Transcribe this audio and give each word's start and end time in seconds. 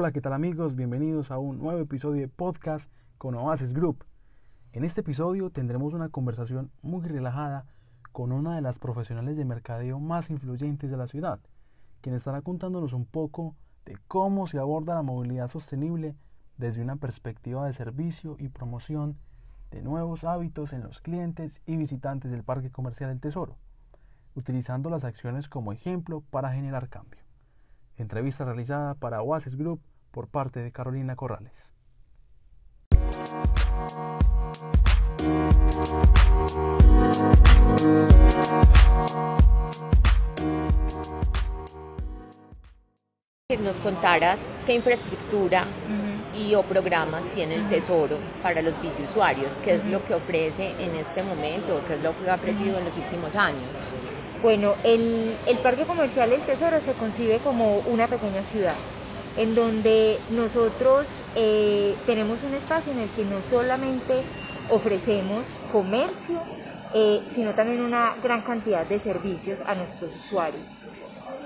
Hola, 0.00 0.12
¿qué 0.12 0.20
tal 0.20 0.32
amigos? 0.32 0.76
Bienvenidos 0.76 1.32
a 1.32 1.38
un 1.38 1.58
nuevo 1.58 1.80
episodio 1.80 2.20
de 2.20 2.28
podcast 2.28 2.88
con 3.18 3.34
Oasis 3.34 3.72
Group. 3.72 4.04
En 4.72 4.84
este 4.84 5.00
episodio 5.00 5.50
tendremos 5.50 5.92
una 5.92 6.08
conversación 6.08 6.70
muy 6.82 7.04
relajada 7.04 7.66
con 8.12 8.30
una 8.30 8.54
de 8.54 8.60
las 8.60 8.78
profesionales 8.78 9.36
de 9.36 9.44
mercadeo 9.44 9.98
más 9.98 10.30
influyentes 10.30 10.88
de 10.88 10.96
la 10.96 11.08
ciudad, 11.08 11.40
quien 12.00 12.14
estará 12.14 12.42
contándonos 12.42 12.92
un 12.92 13.06
poco 13.06 13.56
de 13.86 13.98
cómo 14.06 14.46
se 14.46 14.60
aborda 14.60 14.94
la 14.94 15.02
movilidad 15.02 15.50
sostenible 15.50 16.14
desde 16.58 16.80
una 16.80 16.94
perspectiva 16.94 17.66
de 17.66 17.72
servicio 17.72 18.36
y 18.38 18.50
promoción 18.50 19.16
de 19.72 19.82
nuevos 19.82 20.22
hábitos 20.22 20.72
en 20.74 20.84
los 20.84 21.00
clientes 21.00 21.60
y 21.66 21.76
visitantes 21.76 22.30
del 22.30 22.44
Parque 22.44 22.70
Comercial 22.70 23.10
El 23.10 23.18
Tesoro, 23.18 23.56
utilizando 24.36 24.90
las 24.90 25.02
acciones 25.02 25.48
como 25.48 25.72
ejemplo 25.72 26.22
para 26.30 26.52
generar 26.52 26.88
cambio. 26.88 27.17
Entrevista 27.98 28.44
realizada 28.44 28.94
para 28.94 29.22
Oasis 29.22 29.56
Group 29.56 29.80
por 30.12 30.28
parte 30.28 30.60
de 30.60 30.70
Carolina 30.70 31.16
Corrales. 31.16 31.72
Que 43.50 43.56
nos 43.56 43.76
contaras 43.76 44.38
qué 44.66 44.74
infraestructura 44.74 45.64
y 46.34 46.54
o 46.54 46.62
programas 46.64 47.24
tiene 47.34 47.54
el 47.54 47.66
Tesoro 47.70 48.18
para 48.42 48.60
los 48.60 48.78
biciusuarios, 48.82 49.54
qué 49.64 49.76
es 49.76 49.86
lo 49.86 50.04
que 50.04 50.12
ofrece 50.12 50.74
en 50.78 50.94
este 50.94 51.22
momento, 51.22 51.80
qué 51.88 51.94
es 51.94 52.02
lo 52.02 52.14
que 52.18 52.28
ha 52.28 52.34
ofrecido 52.34 52.76
en 52.76 52.84
los 52.84 52.94
últimos 52.94 53.34
años. 53.36 53.70
Bueno, 54.42 54.74
el, 54.84 55.34
Parque 55.62 55.84
Comercial 55.84 56.30
El 56.30 56.42
Tesoro 56.42 56.78
se 56.82 56.92
concibe 56.92 57.38
como 57.38 57.78
una 57.86 58.06
pequeña 58.06 58.42
ciudad, 58.42 58.76
en 59.38 59.54
donde 59.54 60.18
nosotros 60.32 61.06
eh, 61.34 61.96
tenemos 62.04 62.42
un 62.42 62.52
espacio 62.52 62.92
en 62.92 62.98
el 62.98 63.08
que 63.08 63.24
no 63.24 63.40
solamente 63.40 64.12
ofrecemos 64.70 65.56
comercio, 65.72 66.38
eh, 66.92 67.22
sino 67.30 67.54
también 67.54 67.80
una 67.80 68.12
gran 68.22 68.42
cantidad 68.42 68.84
de 68.84 68.98
servicios 68.98 69.60
a 69.66 69.74
nuestros 69.74 70.10
usuarios. 70.26 70.87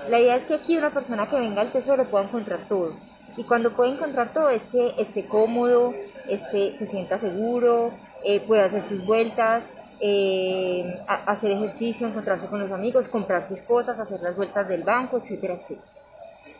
La 0.09 0.19
idea 0.19 0.35
es 0.35 0.43
que 0.43 0.55
aquí 0.55 0.77
una 0.77 0.89
persona 0.89 1.29
que 1.29 1.37
venga 1.37 1.61
al 1.61 1.71
tesoro 1.71 2.03
pueda 2.05 2.25
encontrar 2.25 2.59
todo. 2.67 2.93
Y 3.37 3.43
cuando 3.43 3.71
puede 3.71 3.91
encontrar 3.91 4.31
todo 4.33 4.49
es 4.49 4.63
que 4.63 4.93
esté 4.99 5.25
cómodo, 5.25 5.93
esté, 6.27 6.77
se 6.77 6.85
sienta 6.85 7.17
seguro, 7.17 7.91
eh, 8.23 8.41
pueda 8.41 8.65
hacer 8.65 8.83
sus 8.83 9.05
vueltas, 9.05 9.71
eh, 9.99 10.99
hacer 11.07 11.51
ejercicio, 11.51 12.07
encontrarse 12.07 12.47
con 12.47 12.59
los 12.59 12.71
amigos, 12.71 13.07
comprar 13.07 13.47
sus 13.47 13.61
cosas, 13.61 13.99
hacer 13.99 14.21
las 14.21 14.35
vueltas 14.35 14.67
del 14.67 14.83
banco, 14.83 15.17
etcétera, 15.17 15.55
etcétera. 15.55 15.87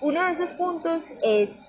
Uno 0.01 0.25
de 0.25 0.31
esos 0.31 0.49
puntos 0.51 1.13
es 1.21 1.61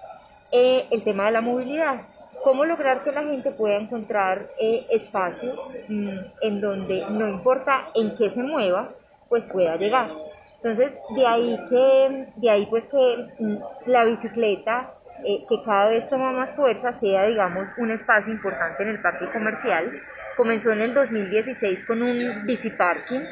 eh, 0.52 0.86
el 0.90 1.02
tema 1.02 1.26
de 1.26 1.32
la 1.32 1.40
movilidad. 1.40 2.02
¿Cómo 2.42 2.64
lograr 2.64 3.02
que 3.02 3.12
la 3.12 3.22
gente 3.22 3.50
pueda 3.52 3.76
encontrar 3.76 4.50
espacios 4.90 5.70
mm, 5.88 6.18
en 6.42 6.60
donde 6.60 7.04
no 7.10 7.28
importa 7.28 7.88
en 7.94 8.14
qué 8.16 8.30
se 8.30 8.42
mueva, 8.42 8.90
pues 9.28 9.46
pueda 9.46 9.76
llegar? 9.76 10.10
Entonces, 10.64 10.94
de 11.14 11.26
ahí 11.26 11.60
que, 11.68 12.26
de 12.36 12.50
ahí 12.50 12.66
pues 12.70 12.86
que 12.86 13.28
la 13.84 14.06
bicicleta, 14.06 14.94
eh, 15.22 15.44
que 15.46 15.62
cada 15.62 15.90
vez 15.90 16.08
toma 16.08 16.32
más 16.32 16.56
fuerza, 16.56 16.90
sea, 16.90 17.26
digamos, 17.26 17.68
un 17.76 17.90
espacio 17.90 18.32
importante 18.32 18.82
en 18.82 18.88
el 18.88 19.02
parque 19.02 19.30
comercial. 19.30 20.00
Comenzó 20.38 20.72
en 20.72 20.80
el 20.80 20.94
2016 20.94 21.84
con 21.84 22.02
un 22.02 22.46
biciparking 22.46 23.28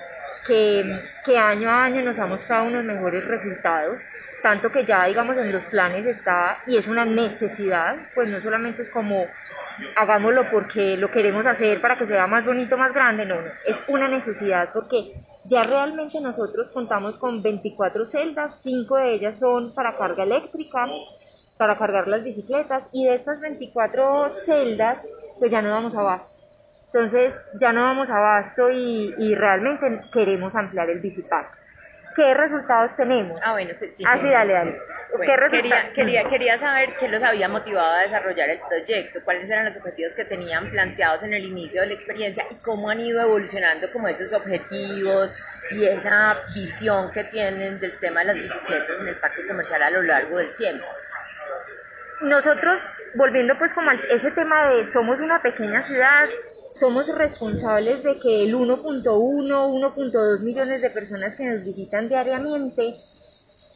que, 0.47 0.85
que 1.25 1.39
año 1.39 1.71
a 1.71 1.85
año 1.85 2.03
nos 2.03 2.19
ha 2.19 2.27
mostrado 2.27 2.67
unos 2.67 2.85
mejores 2.85 3.25
resultados 3.25 4.05
tanto 4.43 4.73
que 4.73 4.85
ya 4.85 5.05
digamos 5.05 5.37
en 5.37 5.53
los 5.53 5.69
planes 5.69 6.05
está 6.05 6.65
y 6.67 6.77
es 6.77 6.89
una 6.89 7.05
necesidad, 7.05 8.09
pues 8.13 8.29
no 8.29 8.41
solamente 8.41 8.83
es 8.83 8.91
como 8.91 9.25
hagámoslo 9.95 10.51
porque 10.51 10.97
lo 10.97 11.13
queremos 11.13 11.47
hacer 11.47 11.81
para 11.81 11.97
que 11.97 12.07
sea 12.07 12.27
más 12.27 12.45
bonito, 12.45 12.77
más 12.77 12.93
grande, 12.93 13.25
no, 13.25 13.41
no, 13.41 13.53
es 13.65 13.81
una 13.87 14.09
necesidad 14.09 14.71
porque 14.73 15.13
ya 15.53 15.65
realmente 15.65 16.19
nosotros 16.21 16.71
contamos 16.71 17.19
con 17.19 17.43
24 17.43 18.07
celdas, 18.07 18.61
5 18.63 18.97
de 18.97 19.13
ellas 19.13 19.39
son 19.39 19.75
para 19.75 19.97
carga 19.99 20.25
eléctrica, 20.25 20.89
para 21.59 21.77
cargar 21.77 22.09
las 22.09 22.25
bicicletas 22.25 22.85
y 22.91 23.05
de 23.05 23.15
estas 23.15 23.41
24 23.41 24.31
celdas 24.31 25.07
pues 25.39 25.51
ya 25.51 25.61
no 25.61 25.69
damos 25.69 25.95
abasto. 25.95 26.41
Entonces 26.87 27.35
ya 27.61 27.73
no 27.73 27.83
damos 27.83 28.09
abasto 28.09 28.71
y, 28.71 29.15
y 29.19 29.35
realmente 29.35 30.01
queremos 30.11 30.55
ampliar 30.55 30.89
el 30.89 31.01
bicipark. 31.01 31.53
¿Qué 32.17 32.33
resultados 32.33 32.97
tenemos? 32.97 33.39
Ah, 33.43 33.53
bueno, 33.53 33.75
pues 33.79 33.97
sí. 33.97 34.05
Ah, 34.07 34.19
sí, 34.19 34.29
dale, 34.29 34.53
dale. 34.55 34.79
Bueno, 35.17 35.33
quería, 35.51 35.93
quería, 35.93 36.25
quería 36.25 36.59
saber 36.59 36.97
qué 36.97 37.07
los 37.09 37.23
había 37.23 37.49
motivado 37.49 37.93
a 37.93 38.01
desarrollar 38.01 38.49
el 38.49 38.61
proyecto, 38.61 39.21
cuáles 39.25 39.49
eran 39.51 39.67
los 39.67 39.77
objetivos 39.77 40.15
que 40.15 40.25
tenían 40.25 40.71
planteados 40.71 41.23
en 41.25 41.35
el 41.35 41.45
inicio 41.45 41.83
de 41.83 41.89
la 41.89 41.95
experiencia 41.95 42.47
y 42.51 42.55
cómo 42.57 42.89
han 42.89 43.01
ido 43.01 43.21
evolucionando 43.21 43.91
como 43.93 44.09
esos 44.09 44.33
objetivos 44.33 45.35
y 45.71 45.85
esa 45.85 46.39
visión 46.55 47.11
que 47.11 47.25
tienen 47.25 47.79
del 47.79 47.99
tema 47.99 48.21
de 48.21 48.27
las 48.27 48.37
bicicletas 48.37 49.01
en 49.01 49.09
el 49.09 49.17
parque 49.17 49.47
comercial 49.47 49.83
a 49.83 49.91
lo 49.91 50.03
largo 50.03 50.39
del 50.39 50.55
tiempo. 50.57 50.87
Nosotros, 52.23 52.81
volviendo 53.15 53.59
pues 53.59 53.73
como 53.73 53.91
a 53.91 53.95
ese 53.95 54.31
tema 54.31 54.71
de 54.71 54.91
somos 54.93 55.21
una 55.21 55.43
pequeña 55.43 55.83
ciudad, 55.83 56.29
somos 56.71 57.15
responsables 57.19 58.03
de 58.03 58.19
que 58.19 58.45
el 58.45 58.55
1.1, 58.55 59.05
1.2 59.05 60.41
millones 60.41 60.81
de 60.81 60.89
personas 60.89 61.35
que 61.35 61.45
nos 61.45 61.65
visitan 61.65 62.09
diariamente, 62.09 62.97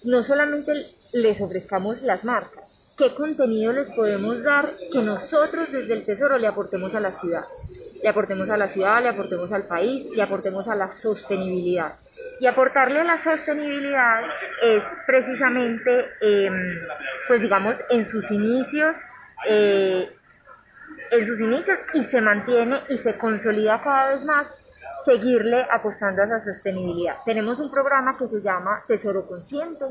no 0.04 0.22
solamente 0.22 0.72
les 1.12 1.40
ofrezcamos 1.40 2.02
las 2.02 2.24
marcas, 2.24 2.92
qué 2.96 3.14
contenido 3.14 3.72
les 3.72 3.90
podemos 3.90 4.42
dar 4.42 4.72
que 4.92 5.02
nosotros 5.02 5.70
desde 5.70 5.94
el 5.94 6.04
Tesoro 6.04 6.38
le 6.38 6.46
aportemos 6.46 6.94
a 6.94 7.00
la 7.00 7.12
ciudad. 7.12 7.44
Le 8.02 8.08
aportemos 8.08 8.50
a 8.50 8.56
la 8.56 8.68
ciudad, 8.68 9.02
le 9.02 9.08
aportemos 9.08 9.52
al 9.52 9.64
país, 9.64 10.06
le 10.14 10.22
aportemos 10.22 10.68
a 10.68 10.74
la 10.74 10.92
sostenibilidad. 10.92 11.94
Y 12.40 12.46
aportarle 12.46 13.00
a 13.00 13.04
la 13.04 13.18
sostenibilidad 13.18 14.22
es 14.62 14.82
precisamente, 15.06 16.06
em, 16.20 16.78
pues 17.26 17.40
digamos, 17.40 17.78
en 17.90 18.04
sus 18.04 18.30
inicios, 18.30 18.96
eh, 19.48 20.10
en 21.10 21.26
sus 21.26 21.40
inicios 21.40 21.78
y 21.94 22.04
se 22.04 22.20
mantiene 22.20 22.80
y 22.88 22.98
se 22.98 23.16
consolida 23.16 23.80
cada 23.82 24.08
vez 24.10 24.24
más 24.24 24.52
seguirle 25.06 25.64
apostando 25.70 26.22
a 26.22 26.26
la 26.26 26.44
sostenibilidad. 26.44 27.16
Tenemos 27.24 27.60
un 27.60 27.70
programa 27.70 28.18
que 28.18 28.26
se 28.26 28.42
llama 28.42 28.82
Tesoro 28.88 29.24
Consciente 29.26 29.84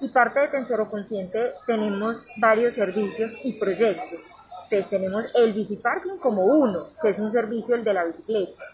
y 0.00 0.08
parte 0.08 0.40
de 0.40 0.48
Tesoro 0.48 0.90
Consciente 0.90 1.52
tenemos 1.66 2.26
varios 2.38 2.72
servicios 2.72 3.32
y 3.44 3.52
proyectos. 3.60 4.26
Entonces 4.64 4.88
tenemos 4.88 5.26
el 5.34 5.52
biciparking 5.52 6.16
como 6.18 6.44
uno, 6.44 6.86
que 7.02 7.10
es 7.10 7.18
un 7.18 7.30
servicio 7.30 7.74
el 7.74 7.84
de 7.84 7.92
la 7.92 8.04
bicicleta. 8.04 8.64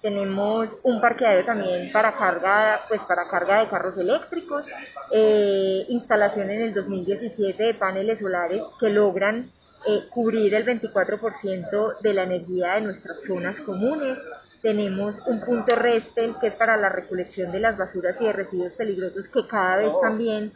Tenemos 0.00 0.78
un 0.84 1.00
parqueadero 1.00 1.44
también 1.44 1.90
para 1.92 2.12
carga, 2.12 2.80
pues 2.88 3.00
para 3.02 3.28
carga 3.28 3.58
de 3.58 3.68
carros 3.68 3.98
eléctricos, 3.98 4.66
eh, 5.10 5.84
instalación 5.88 6.50
en 6.50 6.62
el 6.62 6.72
2017 6.72 7.62
de 7.62 7.74
paneles 7.74 8.20
solares 8.20 8.62
que 8.78 8.88
logran 8.88 9.50
eh, 9.86 10.04
cubrir 10.10 10.54
el 10.54 10.64
24% 10.64 12.00
de 12.00 12.14
la 12.14 12.22
energía 12.24 12.74
de 12.74 12.82
nuestras 12.82 13.22
zonas 13.22 13.60
comunes. 13.60 14.18
Tenemos 14.62 15.26
un 15.26 15.40
punto 15.40 15.74
RESPEL 15.74 16.36
que 16.40 16.48
es 16.48 16.54
para 16.54 16.76
la 16.76 16.88
recolección 16.90 17.50
de 17.50 17.60
las 17.60 17.78
basuras 17.78 18.20
y 18.20 18.24
de 18.24 18.32
residuos 18.32 18.72
peligrosos 18.72 19.28
que 19.28 19.46
cada 19.46 19.78
vez 19.78 19.92
también, 20.02 20.52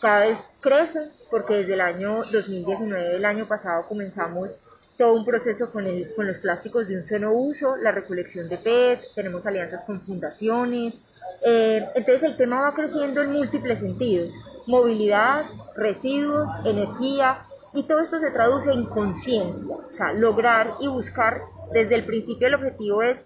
cada 0.00 0.20
vez 0.20 0.38
crece 0.60 1.08
porque 1.30 1.54
desde 1.56 1.74
el 1.74 1.80
año 1.80 2.22
2019, 2.30 3.16
el 3.16 3.24
año 3.24 3.46
pasado, 3.46 3.84
comenzamos 3.88 4.54
todo 4.96 5.14
un 5.14 5.24
proceso 5.24 5.72
con, 5.72 5.86
el, 5.86 6.14
con 6.14 6.26
los 6.26 6.38
plásticos 6.38 6.86
de 6.86 6.96
un 6.96 7.02
solo 7.02 7.32
uso, 7.32 7.76
la 7.76 7.90
recolección 7.90 8.48
de 8.48 8.58
PET, 8.58 9.00
tenemos 9.14 9.46
alianzas 9.46 9.84
con 9.84 10.00
fundaciones. 10.00 11.16
Eh, 11.44 11.84
entonces 11.94 12.22
el 12.22 12.36
tema 12.36 12.60
va 12.60 12.74
creciendo 12.74 13.22
en 13.22 13.32
múltiples 13.32 13.80
sentidos, 13.80 14.34
movilidad, 14.66 15.44
residuos, 15.74 16.48
energía, 16.64 17.38
y 17.74 17.84
todo 17.84 18.00
esto 18.00 18.20
se 18.20 18.30
traduce 18.30 18.70
en 18.70 18.84
conciencia, 18.84 19.76
o 19.76 19.92
sea, 19.92 20.12
lograr 20.12 20.74
y 20.80 20.88
buscar 20.88 21.40
desde 21.72 21.94
el 21.94 22.04
principio 22.04 22.48
el 22.48 22.54
objetivo 22.54 23.02
es, 23.02 23.24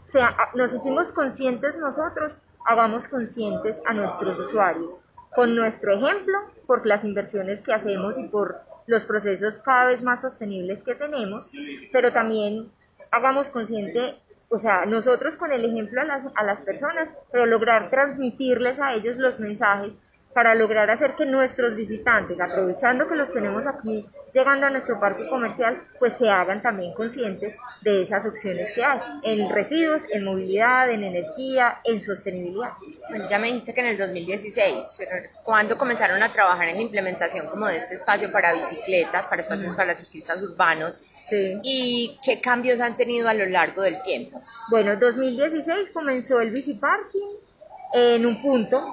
sea, 0.00 0.36
nos 0.54 0.70
sentimos 0.70 1.12
conscientes 1.12 1.76
nosotros, 1.78 2.38
hagamos 2.64 3.08
conscientes 3.08 3.80
a 3.86 3.92
nuestros 3.92 4.38
usuarios, 4.38 5.00
con 5.34 5.54
nuestro 5.54 5.92
ejemplo, 5.92 6.38
por 6.66 6.86
las 6.86 7.04
inversiones 7.04 7.60
que 7.60 7.72
hacemos 7.72 8.18
y 8.18 8.28
por 8.28 8.60
los 8.86 9.04
procesos 9.04 9.58
cada 9.58 9.86
vez 9.86 10.02
más 10.02 10.22
sostenibles 10.22 10.82
que 10.82 10.94
tenemos, 10.94 11.50
pero 11.92 12.12
también 12.12 12.70
hagamos 13.10 13.48
consciente, 13.50 14.14
o 14.48 14.58
sea, 14.58 14.86
nosotros 14.86 15.36
con 15.36 15.52
el 15.52 15.64
ejemplo 15.64 16.00
a 16.00 16.04
las, 16.04 16.24
a 16.34 16.44
las 16.44 16.60
personas, 16.62 17.08
pero 17.30 17.46
lograr 17.46 17.90
transmitirles 17.90 18.80
a 18.80 18.94
ellos 18.94 19.16
los 19.16 19.40
mensajes 19.40 19.92
para 20.34 20.54
lograr 20.54 20.90
hacer 20.90 21.14
que 21.16 21.26
nuestros 21.26 21.74
visitantes, 21.74 22.40
aprovechando 22.40 23.08
que 23.08 23.16
los 23.16 23.32
tenemos 23.32 23.66
aquí 23.66 24.06
llegando 24.32 24.66
a 24.66 24.70
nuestro 24.70 25.00
parque 25.00 25.28
comercial, 25.28 25.82
pues 25.98 26.14
se 26.18 26.28
hagan 26.28 26.62
también 26.62 26.94
conscientes 26.94 27.56
de 27.82 28.02
esas 28.02 28.26
opciones 28.26 28.70
que 28.74 28.84
hay 28.84 29.00
en 29.22 29.48
residuos, 29.50 30.02
en 30.10 30.24
movilidad, 30.24 30.90
en 30.90 31.04
energía, 31.04 31.80
en 31.84 32.00
sostenibilidad. 32.00 32.72
Bueno, 33.08 33.28
ya 33.28 33.38
me 33.38 33.48
dijiste 33.48 33.74
que 33.74 33.80
en 33.80 33.86
el 33.86 33.98
2016, 33.98 34.96
pero 34.98 35.10
¿cuándo 35.44 35.76
comenzaron 35.76 36.22
a 36.22 36.30
trabajar 36.30 36.68
en 36.68 36.76
la 36.76 36.82
implementación 36.82 37.46
como 37.46 37.66
de 37.66 37.76
este 37.76 37.94
espacio 37.94 38.30
para 38.30 38.52
bicicletas, 38.54 39.26
para 39.26 39.42
espacios 39.42 39.74
para 39.74 39.94
ciclistas 39.94 40.42
urbanos? 40.42 40.94
Sí. 40.94 41.60
¿Y 41.62 42.18
qué 42.24 42.40
cambios 42.40 42.80
han 42.80 42.96
tenido 42.96 43.28
a 43.28 43.34
lo 43.34 43.46
largo 43.46 43.82
del 43.82 44.00
tiempo? 44.02 44.42
Bueno, 44.70 44.96
2016 44.96 45.90
comenzó 45.92 46.40
el 46.40 46.50
bici 46.50 46.74
parking 46.74 47.36
en 47.94 48.26
un 48.26 48.42
punto 48.42 48.84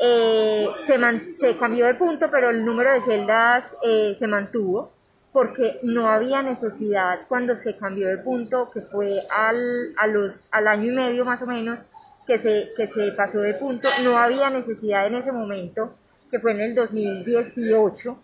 eh, 0.00 0.68
se, 0.86 0.98
se, 1.38 1.56
cambió 1.56 1.86
de 1.86 1.94
punto, 1.94 2.28
pero 2.30 2.50
el 2.50 2.64
número 2.64 2.92
de 2.92 3.00
celdas 3.00 3.76
eh, 3.82 4.14
se 4.18 4.26
mantuvo 4.26 4.92
porque 5.32 5.80
no 5.82 6.08
había 6.08 6.42
necesidad 6.42 7.20
cuando 7.28 7.56
se 7.56 7.76
cambió 7.76 8.08
de 8.08 8.18
punto, 8.18 8.70
que 8.72 8.80
fue 8.80 9.22
al, 9.30 9.92
a 9.98 10.06
los, 10.06 10.48
al 10.50 10.66
año 10.66 10.92
y 10.92 10.94
medio 10.94 11.24
más 11.26 11.42
o 11.42 11.46
menos 11.46 11.84
que 12.26 12.38
se, 12.38 12.70
que 12.76 12.86
se 12.86 13.12
pasó 13.12 13.40
de 13.40 13.54
punto, 13.54 13.88
no 14.02 14.16
había 14.16 14.48
necesidad 14.50 15.06
en 15.06 15.14
ese 15.14 15.32
momento, 15.32 15.94
que 16.30 16.40
fue 16.40 16.52
en 16.52 16.60
el 16.62 16.74
2018, 16.74 18.18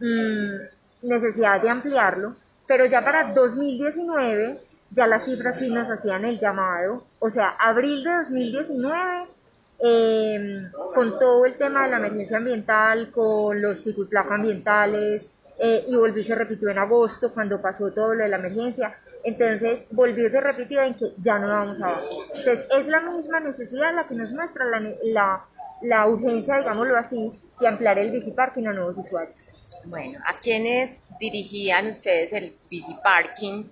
mmm, 0.00 1.08
necesidad 1.08 1.62
de 1.62 1.70
ampliarlo, 1.70 2.36
pero 2.66 2.84
ya 2.84 3.02
para 3.02 3.32
2019 3.32 4.58
ya 4.90 5.06
las 5.06 5.24
cifras 5.24 5.58
sí 5.58 5.70
nos 5.70 5.88
hacían 5.88 6.24
el 6.24 6.38
llamado, 6.38 7.04
o 7.20 7.30
sea, 7.30 7.56
abril 7.58 8.04
de 8.04 8.10
2019 8.10 9.39
eh, 9.82 10.62
con 10.94 11.18
todo 11.18 11.46
el 11.46 11.54
tema 11.54 11.84
de 11.84 11.90
la 11.90 11.96
emergencia 11.98 12.38
ambiental, 12.38 13.10
con 13.10 13.60
los 13.60 13.78
pico 13.80 14.02
ambientales, 14.30 15.22
eh, 15.58 15.84
y 15.88 15.96
volvió 15.96 16.22
y 16.22 16.24
se 16.24 16.34
repitió 16.34 16.68
en 16.70 16.78
agosto 16.78 17.32
cuando 17.32 17.60
pasó 17.60 17.92
todo 17.92 18.14
lo 18.14 18.24
de 18.24 18.30
la 18.30 18.38
emergencia. 18.38 18.94
Entonces 19.22 19.80
volvió 19.90 20.26
y 20.26 20.30
se 20.30 20.40
repitió 20.40 20.80
en 20.80 20.94
que 20.94 21.12
ya 21.18 21.38
no 21.38 21.48
vamos 21.48 21.82
a 21.82 22.00
Entonces 22.34 22.66
es 22.70 22.86
la 22.86 23.00
misma 23.00 23.40
necesidad 23.40 23.94
la 23.94 24.08
que 24.08 24.14
nos 24.14 24.30
muestra 24.32 24.64
la, 24.64 24.80
la, 25.04 25.44
la 25.82 26.06
urgencia, 26.06 26.58
digámoslo 26.58 26.96
así, 26.96 27.30
de 27.60 27.68
ampliar 27.68 27.98
el 27.98 28.10
biciparking 28.10 28.68
a 28.68 28.72
nuevos 28.72 28.96
usuarios. 28.96 29.52
Bueno, 29.84 30.18
¿a 30.26 30.38
quiénes 30.38 31.02
dirigían 31.18 31.86
ustedes 31.86 32.32
el 32.32 32.56
biciparking 32.70 33.70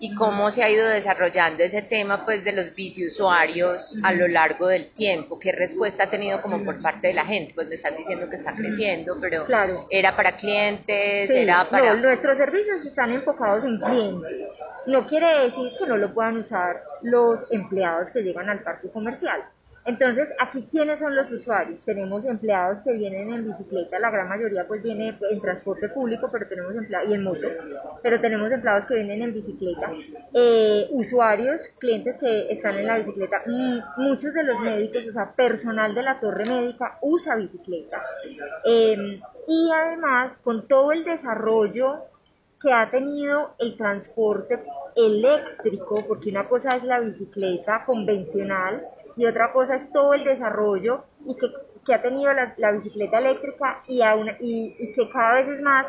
y 0.00 0.14
cómo 0.14 0.50
se 0.50 0.62
ha 0.62 0.70
ido 0.70 0.86
desarrollando 0.88 1.62
ese 1.62 1.82
tema 1.82 2.24
pues 2.24 2.44
de 2.44 2.52
los 2.52 2.74
biciusuarios 2.74 3.98
a 4.04 4.12
lo 4.12 4.28
largo 4.28 4.68
del 4.68 4.86
tiempo, 4.92 5.38
qué 5.38 5.52
respuesta 5.52 6.04
ha 6.04 6.10
tenido 6.10 6.40
como 6.40 6.64
por 6.64 6.80
parte 6.80 7.08
de 7.08 7.14
la 7.14 7.24
gente, 7.24 7.52
pues 7.54 7.68
me 7.68 7.74
están 7.74 7.96
diciendo 7.96 8.28
que 8.30 8.36
está 8.36 8.54
creciendo, 8.54 9.18
pero 9.20 9.46
era 9.90 10.14
para 10.14 10.32
clientes, 10.32 11.30
era 11.30 11.68
para... 11.68 11.94
No, 11.94 12.02
nuestros 12.02 12.38
servicios 12.38 12.84
están 12.84 13.12
enfocados 13.12 13.64
en 13.64 13.78
clientes, 13.78 14.48
no 14.86 15.06
quiere 15.06 15.44
decir 15.44 15.72
que 15.78 15.86
no 15.86 15.96
lo 15.96 16.14
puedan 16.14 16.36
usar 16.36 16.82
los 17.02 17.50
empleados 17.50 18.10
que 18.10 18.22
llegan 18.22 18.48
al 18.48 18.60
parque 18.60 18.88
comercial, 18.90 19.42
entonces, 19.88 20.28
aquí, 20.38 20.68
¿quiénes 20.70 21.00
son 21.00 21.16
los 21.16 21.32
usuarios? 21.32 21.82
Tenemos 21.82 22.26
empleados 22.26 22.80
que 22.84 22.92
vienen 22.92 23.32
en 23.32 23.44
bicicleta, 23.44 23.98
la 23.98 24.10
gran 24.10 24.28
mayoría 24.28 24.66
pues 24.66 24.82
viene 24.82 25.18
en 25.30 25.40
transporte 25.40 25.88
público, 25.88 26.28
pero 26.30 26.46
tenemos 26.46 26.76
empleados, 26.76 27.08
y 27.08 27.14
en 27.14 27.24
moto, 27.24 27.48
pero 28.02 28.20
tenemos 28.20 28.52
empleados 28.52 28.84
que 28.84 28.96
vienen 28.96 29.22
en 29.22 29.32
bicicleta. 29.32 29.90
Eh, 30.34 30.88
usuarios, 30.90 31.68
clientes 31.78 32.18
que 32.18 32.52
están 32.52 32.76
en 32.76 32.86
la 32.86 32.98
bicicleta, 32.98 33.42
muchos 33.96 34.34
de 34.34 34.44
los 34.44 34.60
médicos, 34.60 35.08
o 35.08 35.12
sea, 35.14 35.32
personal 35.32 35.94
de 35.94 36.02
la 36.02 36.20
torre 36.20 36.44
médica 36.44 36.98
usa 37.00 37.36
bicicleta. 37.36 38.02
Em, 38.66 39.22
y 39.46 39.70
además, 39.72 40.36
con 40.44 40.68
todo 40.68 40.92
el 40.92 41.02
desarrollo 41.04 42.04
que 42.60 42.72
ha 42.74 42.90
tenido 42.90 43.54
el 43.58 43.74
transporte 43.78 44.62
eléctrico, 44.96 46.04
porque 46.06 46.28
una 46.28 46.46
cosa 46.46 46.76
es 46.76 46.82
la 46.82 47.00
bicicleta 47.00 47.84
convencional, 47.86 48.84
y 49.18 49.26
otra 49.26 49.52
cosa 49.52 49.74
es 49.74 49.92
todo 49.92 50.14
el 50.14 50.22
desarrollo 50.22 51.04
y 51.26 51.34
que, 51.34 51.48
que 51.84 51.92
ha 51.92 52.00
tenido 52.00 52.32
la, 52.32 52.54
la, 52.56 52.70
bicicleta 52.70 53.18
eléctrica 53.18 53.80
y, 53.88 54.00
a 54.00 54.14
una, 54.14 54.36
y, 54.38 54.92
que 54.94 55.10
cada 55.10 55.40
vez 55.40 55.48
es 55.58 55.60
más 55.60 55.86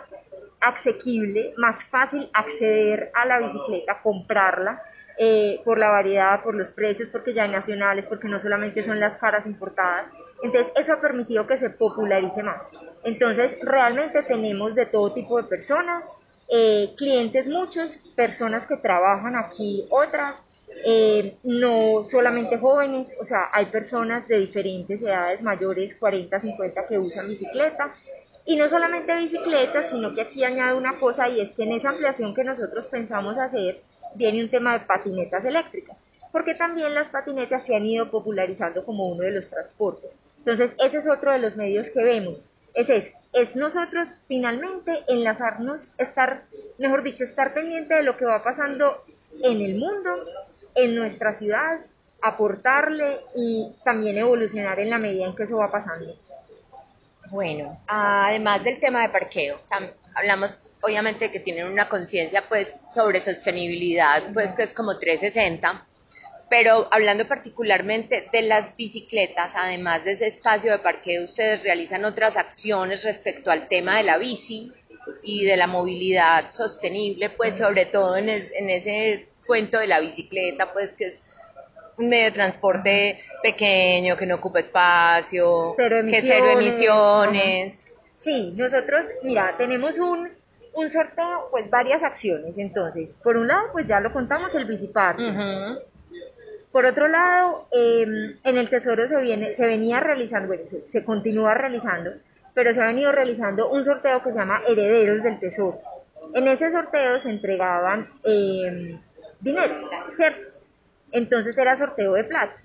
asequible, 0.60 1.54
más 1.56 1.84
fácil 1.86 2.28
acceder 2.34 3.12
a 3.14 3.26
la 3.26 3.38
bicicleta, 3.38 4.02
comprarla. 4.02 4.82
Eh, 5.22 5.60
por 5.66 5.78
la 5.78 5.90
variedad, 5.90 6.42
por 6.42 6.56
los 6.56 6.72
precios, 6.72 7.10
porque 7.10 7.34
ya 7.34 7.44
hay 7.44 7.52
nacionales, 7.52 8.08
porque 8.08 8.30
no 8.30 8.40
solamente 8.40 8.84
son 8.84 9.02
las 9.02 9.18
caras 9.18 9.46
importadas. 9.46 10.06
Entonces, 10.42 10.72
eso 10.78 10.94
ha 10.94 11.02
permitido 11.02 11.46
que 11.46 11.58
se 11.58 11.70
popularice 11.70 12.42
más. 12.42 12.72
Entonces, 13.04 13.58
realmente 13.62 14.24
tenemos 14.24 14.76
de 14.76 14.86
todo 14.86 15.12
tipo 15.14 15.36
de 15.36 15.50
personas, 15.50 16.10
eh, 16.48 16.94
clientes 16.96 17.50
muchos, 17.50 17.98
personas 18.16 18.66
que 18.66 18.78
trabajan 18.78 19.36
aquí, 19.36 19.86
otras, 19.90 20.42
eh, 20.86 21.38
no 21.44 22.04
solamente 22.04 22.58
jóvenes, 22.58 23.08
o 23.20 23.26
sea, 23.26 23.50
hay 23.52 23.68
personas 23.68 24.28
de 24.28 24.40
diferentes 24.40 25.02
edades, 25.02 25.42
mayores, 25.42 25.96
40, 25.96 26.40
50, 26.40 26.88
que 26.88 26.98
usan 26.98 27.28
bicicleta. 27.28 27.94
Y 28.46 28.56
no 28.56 28.68
solamente 28.68 29.16
bicicletas, 29.16 29.92
sino 29.92 30.16
que 30.16 30.22
aquí 30.22 30.44
añado 30.44 30.78
una 30.78 31.00
cosa 31.00 31.30
y 31.30 31.42
es 31.42 31.52
que 31.52 31.64
en 31.64 31.74
esa 31.74 31.90
ampliación 31.90 32.34
que 32.34 32.44
nosotros 32.44 32.88
pensamos 32.88 33.38
hacer 33.38 33.82
viene 34.16 34.44
un 34.44 34.50
tema 34.50 34.74
de 34.74 34.86
patinetas 34.86 35.46
eléctricas, 35.46 36.00
porque 36.32 36.56
también 36.56 36.96
las 36.96 37.10
patinetas 37.10 37.64
se 37.66 37.76
han 37.76 37.86
ido 37.86 38.10
popularizando 38.10 38.86
como 38.86 39.08
uno 39.08 39.24
de 39.24 39.32
los 39.32 39.50
transportes. 39.50 40.16
Entonces, 40.40 40.72
ese 40.84 40.98
es 40.98 41.08
otro 41.08 41.32
de 41.32 41.40
los 41.40 41.58
medios 41.58 41.92
que 41.92 42.04
vemos. 42.04 42.44
Es 42.74 42.90
eso, 42.90 43.18
es 43.34 43.56
nosotros 43.56 44.08
finalmente 44.28 44.94
enlazarnos, 45.08 45.94
estar, 45.98 46.44
mejor 46.78 47.04
dicho, 47.04 47.24
estar 47.24 47.54
pendiente 47.54 47.94
de 47.94 48.04
lo 48.04 48.16
que 48.16 48.26
va 48.26 48.42
pasando 48.42 49.04
en 49.44 49.62
el 49.62 49.76
mundo, 49.76 50.10
en 50.76 50.96
nuestra 50.96 51.38
ciudad, 51.38 51.80
aportarle 52.22 53.22
y 53.36 53.74
también 53.84 54.18
evolucionar 54.18 54.80
en 54.80 54.90
la 54.90 54.98
medida 54.98 55.26
en 55.26 55.36
que 55.36 55.44
eso 55.44 55.58
va 55.58 55.72
pasando. 55.72 56.16
Bueno, 57.32 57.80
además 57.88 58.64
del 58.64 58.80
tema 58.80 59.04
de 59.04 59.10
parqueo, 59.10 59.60
hablamos 60.16 60.72
obviamente 60.82 61.32
que 61.32 61.40
tienen 61.40 61.68
una 61.68 61.88
conciencia 61.88 62.44
pues 62.50 62.92
sobre 62.94 63.20
sostenibilidad, 63.20 64.34
pues 64.34 64.56
que 64.56 64.64
es 64.64 64.74
como 64.74 64.98
360, 64.98 65.86
pero 66.50 66.88
hablando 66.92 67.28
particularmente 67.28 68.28
de 68.32 68.42
las 68.42 68.76
bicicletas, 68.76 69.56
además 69.56 70.04
de 70.04 70.14
ese 70.14 70.26
espacio 70.26 70.72
de 70.72 70.80
parqueo, 70.80 71.24
ustedes 71.24 71.62
realizan 71.62 72.04
otras 72.04 72.36
acciones 72.36 73.04
respecto 73.04 73.52
al 73.52 73.68
tema 73.68 73.98
de 73.98 74.04
la 74.04 74.18
bici 74.18 74.72
y 75.22 75.46
de 75.46 75.56
la 75.56 75.68
movilidad 75.68 76.50
sostenible, 76.50 77.30
pues 77.30 77.58
sobre 77.58 77.86
todo 77.86 78.18
en, 78.18 78.30
en 78.30 78.70
ese 78.72 79.29
cuento 79.50 79.80
de 79.80 79.88
la 79.88 80.00
bicicleta, 80.00 80.72
pues 80.74 80.96
que 80.96 81.06
es 81.08 81.24
un 81.98 82.08
medio 82.08 82.26
de 82.26 82.32
transporte 82.32 83.20
pequeño, 83.42 84.16
que 84.16 84.28
no 84.28 84.36
ocupa 84.36 84.60
espacio, 84.60 85.74
que 85.76 86.22
cero 86.22 86.52
emisiones. 86.52 87.96
Sí, 88.20 88.54
nosotros, 88.56 89.06
mira, 89.24 89.56
tenemos 89.58 89.98
un, 89.98 90.30
un 90.76 90.92
sorteo, 90.92 91.48
pues 91.50 91.68
varias 91.68 92.04
acciones. 92.04 92.60
Entonces, 92.60 93.16
por 93.24 93.38
un 93.38 93.48
lado, 93.48 93.70
pues 93.72 93.88
ya 93.88 94.00
lo 94.00 94.14
contamos, 94.14 94.54
el 94.54 94.66
biciparque. 94.66 95.34
Por 96.72 96.86
otro 96.86 97.08
lado, 97.08 97.68
em, 97.72 98.38
en 98.44 98.58
el 98.58 98.70
Tesoro 98.70 99.08
se, 99.08 99.20
viene, 99.20 99.56
se 99.56 99.66
venía 99.66 100.00
realizando, 100.00 100.50
bueno, 100.50 100.64
se, 100.68 101.04
continúa 101.04 101.56
realizando, 101.56 102.12
pero 102.54 102.72
se 102.72 102.84
ha 102.84 102.86
venido 102.86 103.12
realizando 103.12 103.72
un 103.72 103.84
sorteo 103.84 104.22
que 104.22 104.32
se 104.32 104.38
llama 104.38 104.62
Herederos 104.68 105.24
del 105.24 105.40
Tesoro. 105.40 105.80
En 106.36 106.48
ese 106.48 106.72
sorteo 106.72 107.20
se 107.20 107.32
entregaban 107.32 108.08
eh, 108.24 109.00
dinero, 109.40 109.90
¿cierto? 110.16 110.50
Entonces 111.12 111.58
era 111.58 111.78
sorteo 111.78 112.14
de 112.14 112.24
plata. 112.24 112.56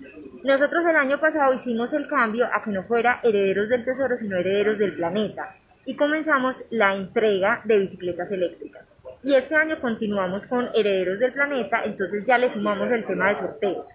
Nosotros 0.43 0.85
el 0.85 0.95
año 0.95 1.19
pasado 1.19 1.53
hicimos 1.53 1.93
el 1.93 2.07
cambio 2.07 2.45
a 2.51 2.63
que 2.63 2.69
no 2.69 2.83
fuera 2.83 3.19
herederos 3.23 3.69
del 3.69 3.83
tesoro, 3.83 4.15
sino 4.17 4.37
herederos 4.37 4.77
del 4.77 4.95
planeta. 4.95 5.55
Y 5.85 5.95
comenzamos 5.95 6.65
la 6.69 6.95
entrega 6.95 7.61
de 7.63 7.79
bicicletas 7.79 8.31
eléctricas. 8.31 8.85
Y 9.23 9.33
este 9.33 9.55
año 9.55 9.79
continuamos 9.81 10.45
con 10.45 10.69
herederos 10.75 11.19
del 11.19 11.33
planeta, 11.33 11.83
entonces 11.83 12.23
ya 12.25 12.37
le 12.37 12.53
sumamos 12.53 12.91
el 12.91 13.05
tema 13.05 13.29
de 13.29 13.37
sorteos. 13.37 13.87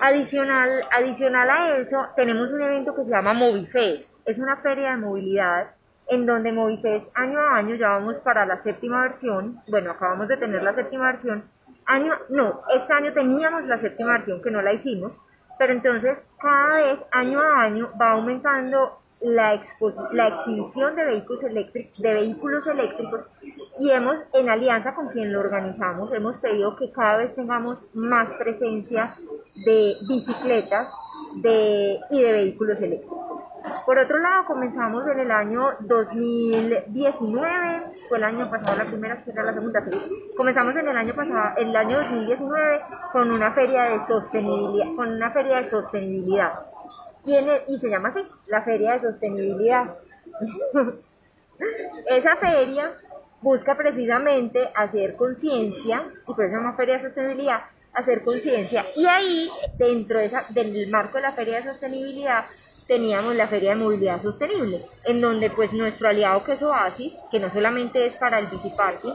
Adicional, 0.00 0.82
adicional 0.90 1.50
a 1.50 1.76
eso, 1.76 2.06
tenemos 2.16 2.50
un 2.52 2.62
evento 2.62 2.94
que 2.94 3.04
se 3.04 3.10
llama 3.10 3.34
Movifest. 3.34 4.26
Es 4.26 4.38
una 4.38 4.56
feria 4.56 4.92
de 4.92 4.96
movilidad 4.96 5.70
en 6.08 6.26
donde 6.26 6.52
Movifest 6.52 7.16
año 7.16 7.38
a 7.38 7.56
año 7.56 7.74
ya 7.74 7.88
vamos 7.88 8.20
para 8.20 8.46
la 8.46 8.56
séptima 8.56 9.02
versión. 9.02 9.56
Bueno, 9.68 9.92
acabamos 9.92 10.28
de 10.28 10.36
tener 10.36 10.62
la 10.62 10.72
séptima 10.72 11.06
versión 11.06 11.44
año, 11.92 12.14
no, 12.30 12.62
este 12.74 12.92
año 12.92 13.12
teníamos 13.12 13.64
la 13.66 13.78
séptima 13.78 14.12
versión 14.12 14.42
que 14.42 14.50
no 14.50 14.62
la 14.62 14.72
hicimos, 14.72 15.12
pero 15.58 15.72
entonces 15.72 16.18
cada 16.40 16.76
vez, 16.76 16.98
año 17.12 17.40
a 17.40 17.62
año, 17.62 17.90
va 18.00 18.12
aumentando 18.12 19.01
la, 19.24 19.60
la 20.12 20.28
exhibición 20.28 20.96
de 20.96 21.04
vehículos, 21.04 21.42
de 21.42 22.14
vehículos 22.14 22.66
eléctricos 22.66 23.26
y 23.78 23.90
hemos, 23.90 24.34
en 24.34 24.48
alianza 24.48 24.94
con 24.94 25.08
quien 25.08 25.32
lo 25.32 25.40
organizamos, 25.40 26.12
hemos 26.12 26.38
pedido 26.38 26.76
que 26.76 26.90
cada 26.90 27.16
vez 27.16 27.34
tengamos 27.34 27.88
más 27.94 28.28
presencia 28.38 29.12
de 29.54 29.96
bicicletas 30.08 30.90
de, 31.36 31.98
y 32.10 32.20
de 32.20 32.32
vehículos 32.32 32.80
eléctricos. 32.82 33.42
Por 33.86 33.98
otro 33.98 34.18
lado, 34.18 34.44
comenzamos 34.46 35.06
en 35.06 35.20
el 35.20 35.30
año 35.30 35.70
2019 35.80 37.72
fue 38.12 38.18
el 38.18 38.24
año 38.24 38.50
pasado 38.50 38.76
la 38.76 38.84
primera, 38.84 39.18
era 39.26 39.42
la 39.42 39.54
segunda. 39.54 39.82
Comenzamos 40.36 40.76
en 40.76 40.86
el 40.86 40.96
año 40.98 41.14
pasado, 41.14 41.56
el 41.56 41.74
año 41.74 41.96
2019, 41.96 42.80
con 43.10 43.32
una 43.32 43.52
feria 43.52 43.84
de 43.84 44.04
sostenibilidad, 44.04 44.94
con 44.94 45.12
una 45.12 45.30
feria 45.30 45.56
de 45.56 45.70
sostenibilidad. 45.70 46.52
Y, 47.24 47.34
y 47.68 47.78
se 47.78 47.88
llama 47.88 48.08
así, 48.08 48.20
la 48.48 48.62
feria 48.62 48.92
de 48.92 49.00
sostenibilidad. 49.00 49.86
Esa 52.08 52.36
feria 52.36 52.90
busca 53.40 53.76
precisamente 53.76 54.70
hacer 54.74 55.16
conciencia, 55.16 56.04
y 56.22 56.32
por 56.32 56.44
eso 56.44 56.54
se 56.54 56.56
llama 56.56 56.76
Feria 56.76 56.98
de 56.98 57.04
Sostenibilidad, 57.04 57.60
hacer 57.94 58.22
conciencia. 58.22 58.84
Y 58.96 59.06
ahí, 59.06 59.50
dentro 59.78 60.18
de 60.18 60.26
esa, 60.26 60.44
del 60.50 60.88
marco 60.88 61.18
de 61.18 61.22
la 61.22 61.32
Feria 61.32 61.60
de 61.60 61.64
Sostenibilidad, 61.64 62.44
teníamos 62.86 63.34
la 63.34 63.46
Feria 63.48 63.70
de 63.70 63.76
Movilidad 63.76 64.22
Sostenible, 64.22 64.80
en 65.04 65.20
donde 65.20 65.50
pues 65.50 65.72
nuestro 65.72 66.08
aliado 66.08 66.42
que 66.44 66.52
es 66.52 66.62
Oasis, 66.62 67.14
que 67.30 67.40
no 67.40 67.50
solamente 67.50 68.06
es 68.06 68.14
para 68.14 68.38
el 68.38 68.46
biciparking, 68.46 69.14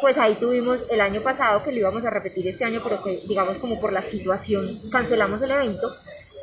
pues 0.00 0.18
ahí 0.18 0.34
tuvimos 0.34 0.90
el 0.90 1.00
año 1.00 1.20
pasado, 1.22 1.62
que 1.62 1.72
lo 1.72 1.78
íbamos 1.78 2.04
a 2.04 2.10
repetir 2.10 2.46
este 2.48 2.64
año, 2.64 2.80
pero 2.82 3.02
que 3.02 3.18
digamos 3.28 3.56
como 3.58 3.80
por 3.80 3.92
la 3.92 4.02
situación 4.02 4.68
cancelamos 4.90 5.40
el 5.42 5.50
evento, 5.50 5.90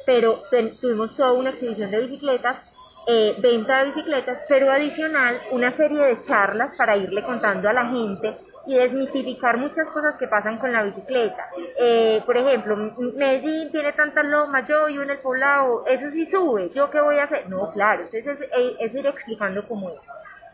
pero 0.05 0.38
tuvimos 0.81 1.15
toda 1.15 1.33
una 1.33 1.50
exhibición 1.51 1.91
de 1.91 2.01
bicicletas 2.01 2.74
eh, 3.05 3.36
venta 3.39 3.79
de 3.79 3.86
bicicletas, 3.86 4.39
pero 4.48 4.72
adicional 4.72 5.38
una 5.51 5.72
serie 5.72 6.01
de 6.03 6.22
charlas 6.22 6.72
para 6.77 6.95
irle 6.95 7.22
contando 7.22 7.67
a 7.67 7.74
la 7.74 7.88
gente 7.88 8.33
y 8.65 8.75
desmitificar 8.75 9.57
muchas 9.57 9.89
cosas 9.89 10.15
que 10.15 10.27
pasan 10.27 10.57
con 10.57 10.72
la 10.72 10.83
bicicleta. 10.83 11.45
Eh, 11.77 12.22
por 12.25 12.38
ejemplo, 12.38 12.77
Medellín 13.17 13.72
tiene 13.72 13.91
tantas 13.91 14.25
lomas, 14.25 14.65
yo 14.69 14.86
vivo 14.86 15.03
en 15.03 15.10
el 15.10 15.17
poblado, 15.17 15.86
eso 15.86 16.10
sí 16.10 16.25
sube, 16.25 16.69
¿yo 16.74 16.89
qué 16.89 17.01
voy 17.01 17.17
a 17.17 17.24
hacer? 17.24 17.50
No, 17.50 17.74
claro, 17.74 18.03
entonces 18.03 18.39
es, 18.39 18.75
es 18.79 18.95
ir 18.95 19.05
explicando 19.05 19.67
cómo 19.67 19.89
es. 19.89 20.00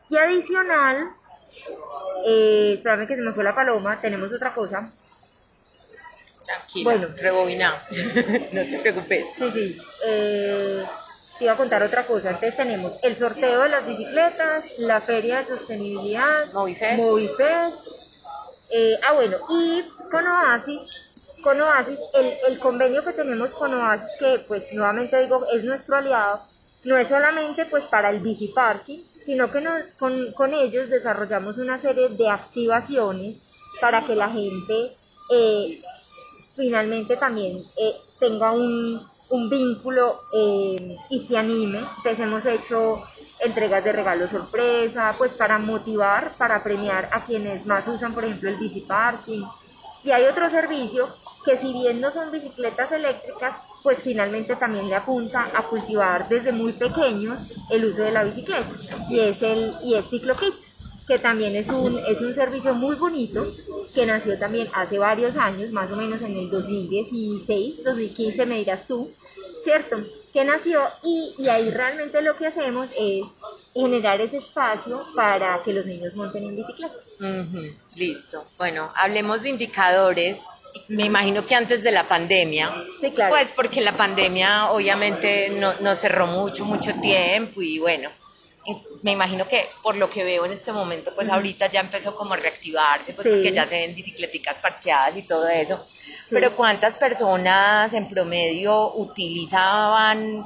Y 0.10 0.18
adicional, 0.18 1.08
eh, 2.26 2.74
espérame 2.78 3.06
que 3.06 3.16
se 3.16 3.22
me 3.22 3.32
fue 3.32 3.44
la 3.44 3.54
paloma, 3.54 4.00
tenemos 4.02 4.34
otra 4.34 4.56
cosa. 4.56 4.90
Tranquila, 6.50 6.84
bueno, 6.84 7.08
rebobinado, 7.16 7.78
no 8.52 8.62
te 8.62 8.80
preocupes. 8.82 9.26
Sí, 9.38 9.52
sí. 9.54 9.82
Eh, 10.06 10.84
te 11.38 11.46
iba 11.46 11.54
a 11.54 11.58
contar 11.58 11.84
otra 11.84 12.06
cosa. 12.06 12.32
Entonces 12.32 12.58
tenemos 12.58 12.98
el 13.04 13.16
sorteo 13.16 13.62
de 13.62 13.70
las 13.70 13.86
bicicletas, 13.86 14.66
la 14.80 15.00
feria 15.00 15.40
de 15.40 15.46
sostenibilidad, 15.46 16.52
Movifest. 16.54 17.88
Eh, 18.72 19.00
ah, 19.08 19.14
bueno, 19.14 19.38
y 19.50 19.84
con 20.12 20.28
Oasis, 20.28 20.82
con 21.44 21.60
Oasis, 21.62 22.00
el, 22.16 22.34
el, 22.48 22.60
convenio 22.60 23.04
que 23.04 23.14
tenemos 23.14 23.52
con 23.52 23.74
Oasis, 23.74 24.10
que 24.20 24.40
pues 24.48 24.74
nuevamente 24.74 25.22
digo, 25.22 25.46
es 25.54 25.64
nuestro 25.64 25.96
aliado, 25.96 26.42
no 26.84 26.98
es 26.98 27.08
solamente 27.08 27.66
pues 27.66 27.86
para 27.86 28.10
el 28.10 28.20
bici 28.20 28.50
parking, 28.50 29.00
sino 29.24 29.52
que 29.52 29.62
nos, 29.62 29.84
con, 29.98 30.32
con 30.34 30.54
ellos 30.54 30.90
desarrollamos 30.90 31.58
una 31.58 31.80
serie 31.80 32.10
de 32.10 32.30
activaciones 32.30 33.42
para 33.82 34.06
que 34.06 34.16
la 34.16 34.30
gente 34.30 34.92
eh, 35.32 35.80
finalmente 36.60 37.16
también 37.16 37.58
eh, 37.78 37.96
tenga 38.20 38.52
un, 38.52 39.02
un 39.30 39.50
vínculo 39.50 40.20
eh, 40.36 40.98
y 41.10 41.26
se 41.26 41.38
anime. 41.38 41.80
Entonces 41.80 42.20
hemos 42.20 42.46
hecho 42.46 43.02
entregas 43.40 43.82
de 43.86 43.94
regalos 43.94 44.30
sorpresa, 44.30 45.16
pues 45.18 45.32
para 45.34 45.58
motivar, 45.58 46.30
para 46.38 46.62
premiar 46.62 47.10
a 47.14 47.24
quienes 47.24 47.66
más 47.66 47.88
usan, 47.88 48.14
por 48.14 48.26
ejemplo, 48.26 48.50
el 48.50 48.58
bici 48.58 48.82
parking. 48.82 49.42
Y 50.04 50.12
hay 50.12 50.26
otro 50.26 50.50
servicio 50.50 51.08
que 51.46 51.56
si 51.56 51.72
bien 51.72 52.02
no 52.02 52.12
son 52.12 52.30
bicicletas 52.30 52.92
eléctricas, 52.92 53.56
pues 53.82 54.00
finalmente 54.04 54.58
también 54.58 54.90
le 54.90 54.96
apunta 54.96 55.50
a 55.56 55.64
cultivar 55.64 56.28
desde 56.28 56.52
muy 56.52 56.74
pequeños 56.74 57.44
el 57.70 57.86
uso 57.86 58.04
de 58.04 58.12
la 58.12 58.26
bicicleta 58.26 58.70
y 59.10 59.22
es 59.22 59.42
el 59.44 59.74
y 59.82 59.96
es 59.96 60.10
Ciclo 60.10 60.36
que 61.10 61.18
también 61.18 61.56
es 61.56 61.68
un, 61.70 61.98
es 61.98 62.22
un 62.22 62.36
servicio 62.36 62.76
muy 62.76 62.96
bonito, 62.96 63.48
que 63.96 64.06
nació 64.06 64.38
también 64.38 64.70
hace 64.74 65.00
varios 65.00 65.38
años, 65.38 65.72
más 65.72 65.90
o 65.90 65.96
menos 65.96 66.22
en 66.22 66.38
el 66.38 66.52
2016, 66.52 67.84
2015 67.84 68.46
me 68.46 68.60
dirás 68.60 68.86
tú, 68.86 69.12
¿cierto? 69.64 69.98
Que 70.32 70.46
nació 70.46 70.84
y, 71.02 71.34
y 71.40 71.50
ahí 71.50 71.72
realmente 71.72 72.22
lo 72.22 72.38
que 72.38 72.46
hacemos 72.46 72.92
es 72.96 73.26
generar 73.74 74.22
ese 74.22 74.38
espacio 74.38 75.04
para 75.16 75.64
que 75.64 75.74
los 75.74 75.88
niños 75.88 76.16
monten 76.16 76.44
en 76.44 76.56
bicicleta. 76.56 76.94
Listo. 77.96 78.46
Bueno, 78.60 78.92
hablemos 78.96 79.42
de 79.42 79.50
indicadores. 79.50 80.46
Me 80.90 81.06
imagino 81.06 81.44
que 81.44 81.56
antes 81.56 81.82
de 81.82 81.92
la 81.92 82.08
pandemia, 82.08 82.72
sí, 83.02 83.10
claro. 83.10 83.34
pues 83.34 83.52
porque 83.54 83.82
la 83.82 83.98
pandemia 83.98 84.70
obviamente 84.70 85.50
no, 85.50 85.74
no 85.80 85.96
cerró 85.96 86.28
mucho, 86.28 86.66
mucho 86.66 86.94
tiempo 87.02 87.64
y 87.64 87.80
bueno, 87.80 88.12
me 89.02 89.12
imagino 89.12 89.48
que 89.48 89.68
por 89.82 89.96
lo 89.96 90.10
que 90.10 90.24
veo 90.24 90.46
en 90.46 90.52
este 90.52 90.72
momento, 90.72 91.14
pues 91.16 91.30
ahorita 91.30 91.68
ya 91.68 91.82
empezó 91.82 92.16
como 92.16 92.34
a 92.34 92.38
reactivarse, 92.38 93.14
pues 93.14 93.28
porque 93.28 93.52
ya 93.52 93.66
se 93.68 93.80
ven 93.80 93.96
bicicleticas 93.96 94.58
parqueadas 94.60 95.18
y 95.18 95.24
todo 95.24 95.48
eso. 95.48 95.84
Pero 96.30 96.56
¿cuántas 96.56 96.98
personas 96.98 97.94
en 97.94 98.08
promedio 98.08 98.94
utilizaban 98.96 100.44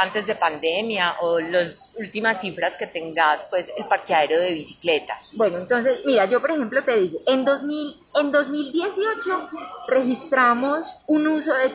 antes 0.00 0.26
de 0.26 0.34
pandemia 0.36 1.16
o 1.20 1.40
las 1.40 1.94
últimas 1.98 2.40
cifras 2.40 2.76
que 2.76 2.86
tengas, 2.86 3.46
pues 3.46 3.72
el 3.76 3.86
parqueadero 3.86 4.40
de 4.40 4.52
bicicletas? 4.52 5.34
Bueno, 5.36 5.58
entonces, 5.58 5.98
mira, 6.04 6.26
yo 6.26 6.40
por 6.40 6.52
ejemplo 6.52 6.84
te 6.84 6.96
digo, 7.00 7.20
en, 7.26 7.44
2000, 7.44 8.00
en 8.14 8.32
2018 8.32 9.50
registramos 9.88 11.02
un 11.06 11.26
uso 11.28 11.52
de 11.54 11.70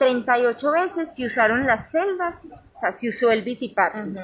3.238 0.00 0.72
veces, 0.72 1.10
se 1.14 1.26
usaron 1.26 1.66
las 1.66 1.90
celdas, 1.90 2.46
o 2.74 2.78
sea, 2.78 2.90
se 2.90 3.10
usó 3.10 3.30
el 3.30 3.42
biciparking. 3.42 4.16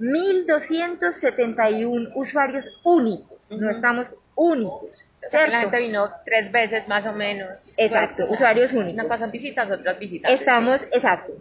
1.271 0.00 2.10
usuarios 2.14 2.80
únicos, 2.84 3.38
no 3.50 3.70
estamos 3.70 4.10
únicos. 4.34 5.04
O 5.26 5.30
sea, 5.30 5.48
la 5.48 5.60
gente 5.60 5.78
vino 5.78 6.10
tres 6.24 6.52
veces 6.52 6.86
más 6.88 7.06
o 7.06 7.12
menos. 7.12 7.72
Exacto, 7.76 8.18
pues, 8.18 8.30
usuarios 8.30 8.72
únicos. 8.72 8.94
Una 8.94 9.08
pasan 9.08 9.30
visitas, 9.30 9.70
otras 9.70 9.98
visitas. 9.98 10.32
Estamos, 10.32 10.80
exacto. 10.92 11.32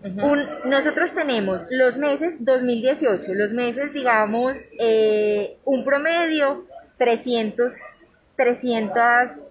nosotros 0.65 1.13
tenemos 1.13 1.63
los 1.69 1.95
meses 1.97 2.43
2018, 2.43 3.33
los 3.33 3.53
meses, 3.53 3.93
digamos, 3.93 4.57
eh, 4.79 5.55
un 5.65 5.85
promedio 5.85 6.65
300, 6.97 7.73
300 8.35 8.97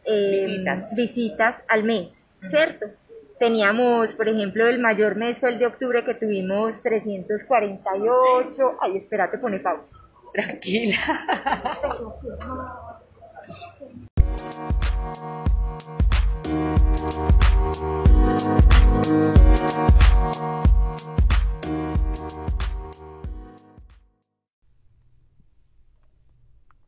eh, 0.05 0.31
visitas. 0.33 0.95
visitas 0.95 1.63
al 1.69 1.85
mes, 1.85 2.37
¿cierto? 2.51 2.85
Teníamos, 3.39 4.15
por 4.15 4.29
ejemplo, 4.29 4.67
el 4.67 4.79
mayor 4.79 5.17
mes 5.17 5.39
fue 5.39 5.51
el 5.51 5.59
de 5.59 5.67
octubre 5.67 6.03
que 6.03 6.15
tuvimos 6.15 6.83
348. 6.83 8.77
Ay, 8.81 8.97
espérate, 8.97 9.37
pone 9.37 9.61
pausa. 9.61 9.91
Tranquila. 10.33 10.97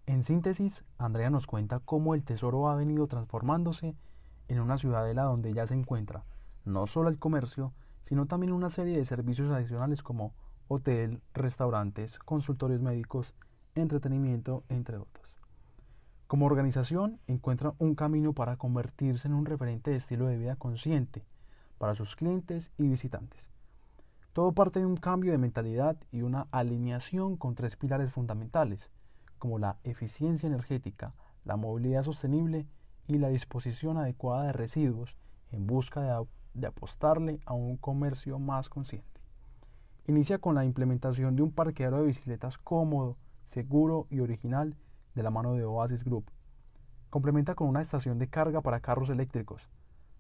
En 0.07 0.25
síntesis, 0.25 0.83
Andrea 0.97 1.29
nos 1.29 1.47
cuenta 1.47 1.81
cómo 1.85 2.15
el 2.15 2.25
tesoro 2.25 2.71
ha 2.71 2.75
venido 2.75 3.07
transformándose 3.07 3.95
en 4.49 4.61
una 4.61 4.79
ciudadela 4.79 5.25
donde 5.25 5.53
ya 5.53 5.67
se 5.67 5.75
encuentra 5.75 6.25
no 6.69 6.87
solo 6.87 7.09
el 7.09 7.19
comercio, 7.19 7.73
sino 8.05 8.27
también 8.27 8.53
una 8.53 8.71
serie 8.71 8.97
de 8.97 9.05
servicios 9.05 9.51
adicionales 9.51 10.03
como 10.03 10.35
hotel, 10.69 11.21
restaurantes, 11.35 12.19
consultorios 12.19 12.81
médicos, 12.81 13.35
entretenimiento, 13.75 14.65
entre 14.69 14.99
otros. 14.99 15.35
Como 16.27 16.47
organización, 16.47 17.21
encuentra 17.27 17.75
un 17.79 17.95
camino 17.95 18.35
para 18.35 18.57
convertirse 18.57 19.29
en 19.29 19.35
un 19.35 19.47
referente 19.47 19.91
de 19.91 19.97
estilo 19.97 20.27
de 20.27 20.37
vida 20.37 20.57
consciente 20.57 21.25
para 21.79 21.95
sus 21.95 22.17
clientes 22.17 22.71
y 22.77 22.87
visitantes. 22.87 23.51
Todo 24.35 24.53
parte 24.53 24.79
de 24.79 24.87
un 24.87 24.97
cambio 24.97 25.33
de 25.33 25.39
mentalidad 25.39 25.97
y 26.13 26.23
una 26.23 26.47
alineación 26.51 27.37
con 27.37 27.55
tres 27.55 27.77
pilares 27.77 28.13
fundamentales, 28.13 28.91
como 29.39 29.59
la 29.59 29.79
eficiencia 29.85 30.47
energética, 30.47 31.15
la 31.45 31.57
movilidad 31.57 32.03
sostenible 32.03 32.67
y 33.07 33.19
la 33.19 33.29
disposición 33.29 33.97
adecuada 33.97 34.45
de 34.45 34.53
residuos 34.53 35.17
en 35.51 35.67
busca 35.67 36.03
de 36.03 36.11
de 36.61 36.67
apostarle 36.67 37.41
a 37.47 37.55
un 37.55 37.77
comercio 37.77 38.39
más 38.39 38.69
consciente. 38.69 39.21
Inicia 40.07 40.39
con 40.39 40.55
la 40.55 40.65
implementación 40.65 41.37
de 41.37 41.43
un 41.43 41.53
parqueadero 41.53 41.99
de 41.99 42.07
bicicletas 42.07 42.59
cómodo, 42.59 43.17
seguro 43.47 44.07
y 44.11 44.21
original 44.21 44.75
de 45.15 45.23
la 45.23 45.31
mano 45.31 45.55
de 45.55 45.65
Oasis 45.65 46.05
Group. 46.05 46.31
Complementa 47.11 47.55
con 47.55 47.69
una 47.69 47.81
estación 47.81 48.19
de 48.19 48.29
carga 48.29 48.61
para 48.61 48.81
carros 48.81 49.11
eléctricos. 49.11 49.69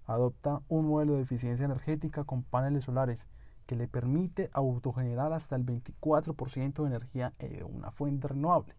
Adopta 0.06 0.62
un 0.68 0.88
modelo 0.88 1.14
de 1.14 1.22
eficiencia 1.22 1.64
energética 1.64 2.24
con 2.24 2.42
paneles 2.42 2.84
solares 2.84 3.26
que 3.66 3.76
le 3.76 3.88
permite 3.88 4.48
autogenerar 4.52 5.32
hasta 5.32 5.56
el 5.56 5.66
24% 5.66 6.82
de 6.82 6.86
energía 6.86 7.34
de 7.38 7.64
una 7.64 7.90
fuente 7.90 8.28
renovable. 8.28 8.74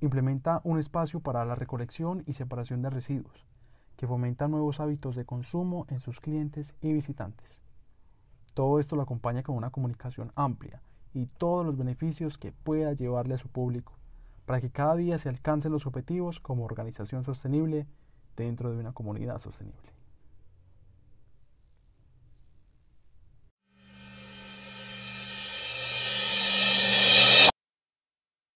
Implementa 0.00 0.60
un 0.64 0.78
espacio 0.78 1.20
para 1.20 1.44
la 1.44 1.54
recolección 1.54 2.22
y 2.26 2.34
separación 2.34 2.82
de 2.82 2.90
residuos 2.90 3.46
que 3.96 4.06
fomenta 4.06 4.48
nuevos 4.48 4.80
hábitos 4.80 5.16
de 5.16 5.24
consumo 5.24 5.86
en 5.88 6.00
sus 6.00 6.20
clientes 6.20 6.74
y 6.80 6.92
visitantes. 6.92 7.62
Todo 8.54 8.78
esto 8.78 8.96
lo 8.96 9.02
acompaña 9.02 9.42
con 9.42 9.56
una 9.56 9.70
comunicación 9.70 10.32
amplia 10.36 10.80
y 11.12 11.26
todos 11.26 11.64
los 11.64 11.76
beneficios 11.76 12.38
que 12.38 12.52
pueda 12.52 12.92
llevarle 12.92 13.34
a 13.34 13.38
su 13.38 13.48
público, 13.48 13.92
para 14.46 14.60
que 14.60 14.70
cada 14.70 14.96
día 14.96 15.18
se 15.18 15.28
alcancen 15.28 15.72
los 15.72 15.86
objetivos 15.86 16.40
como 16.40 16.64
organización 16.64 17.24
sostenible 17.24 17.86
dentro 18.36 18.72
de 18.72 18.78
una 18.78 18.92
comunidad 18.92 19.38
sostenible. 19.38 19.93